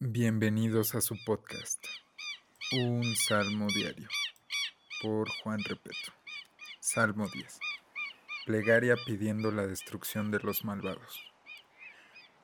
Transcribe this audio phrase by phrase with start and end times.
[0.00, 1.84] Bienvenidos a su podcast,
[2.70, 4.06] Un Salmo Diario,
[5.02, 6.12] por Juan Repeto.
[6.78, 7.58] Salmo 10.
[8.46, 11.20] Plegaria pidiendo la destrucción de los malvados.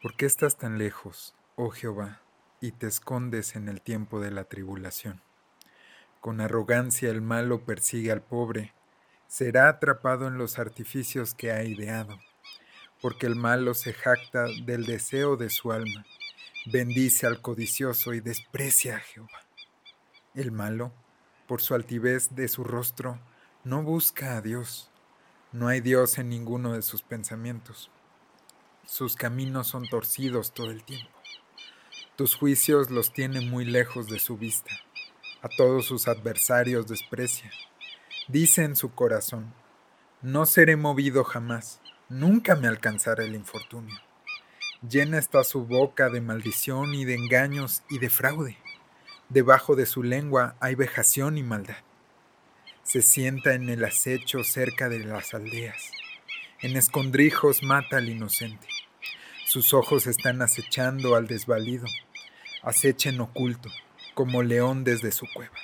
[0.00, 2.20] ¿Por qué estás tan lejos, oh Jehová,
[2.60, 5.20] y te escondes en el tiempo de la tribulación?
[6.20, 8.74] Con arrogancia el malo persigue al pobre,
[9.26, 12.16] será atrapado en los artificios que ha ideado,
[13.02, 16.06] porque el malo se jacta del deseo de su alma
[16.66, 19.46] bendice al codicioso y desprecia a Jehová.
[20.34, 20.92] El malo,
[21.46, 23.18] por su altivez de su rostro,
[23.64, 24.90] no busca a Dios.
[25.52, 27.90] No hay Dios en ninguno de sus pensamientos.
[28.86, 31.10] Sus caminos son torcidos todo el tiempo.
[32.16, 34.70] Tus juicios los tiene muy lejos de su vista.
[35.42, 37.50] A todos sus adversarios desprecia.
[38.28, 39.54] Dice en su corazón,
[40.22, 41.80] no seré movido jamás,
[42.10, 43.98] nunca me alcanzará el infortunio.
[44.88, 48.56] Llena está su boca de maldición y de engaños y de fraude.
[49.28, 51.76] Debajo de su lengua hay vejación y maldad.
[52.82, 55.90] Se sienta en el acecho cerca de las aldeas.
[56.60, 58.68] En escondrijos mata al inocente.
[59.44, 61.84] Sus ojos están acechando al desvalido.
[62.62, 63.68] Acecha en oculto,
[64.14, 65.56] como león desde su cueva.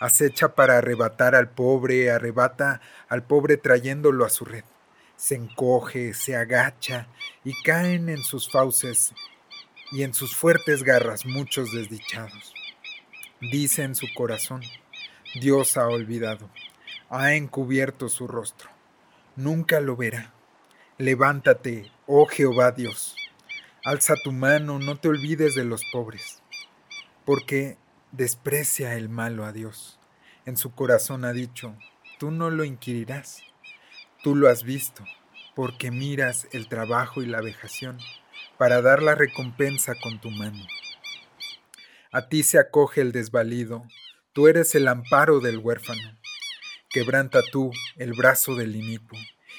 [0.00, 4.64] Acecha para arrebatar al pobre, arrebata al pobre trayéndolo a su red
[5.18, 7.08] se encoge, se agacha
[7.44, 9.12] y caen en sus fauces
[9.90, 12.54] y en sus fuertes garras muchos desdichados.
[13.40, 14.62] Dice en su corazón,
[15.40, 16.48] Dios ha olvidado,
[17.10, 18.70] ha encubierto su rostro,
[19.34, 20.32] nunca lo verá.
[20.98, 23.16] Levántate, oh Jehová Dios,
[23.84, 26.42] alza tu mano, no te olvides de los pobres,
[27.24, 27.76] porque
[28.12, 29.98] desprecia el malo a Dios.
[30.46, 31.76] En su corazón ha dicho,
[32.18, 33.42] tú no lo inquirirás.
[34.22, 35.04] Tú lo has visto,
[35.54, 37.98] porque miras el trabajo y la vejación,
[38.56, 40.66] para dar la recompensa con tu mano.
[42.10, 43.84] A ti se acoge el desvalido,
[44.32, 46.18] tú eres el amparo del huérfano.
[46.90, 49.18] Quebranta tú el brazo del inicuo,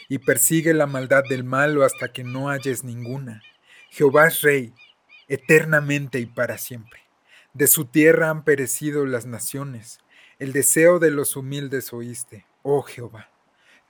[0.09, 3.41] y persigue la maldad del malo hasta que no halles ninguna.
[3.91, 4.73] Jehová es rey,
[5.29, 6.99] eternamente y para siempre.
[7.53, 9.99] De su tierra han perecido las naciones,
[10.37, 13.29] el deseo de los humildes oíste, oh Jehová.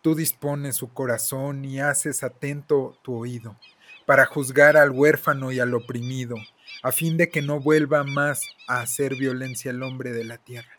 [0.01, 3.59] Tú dispones su corazón y haces atento tu oído,
[4.05, 6.35] para juzgar al huérfano y al oprimido,
[6.83, 10.78] a fin de que no vuelva más a hacer violencia el hombre de la tierra.